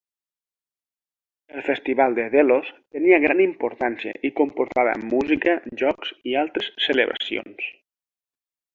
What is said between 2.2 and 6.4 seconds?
de Delos tenia gran importància i comportava música, jocs i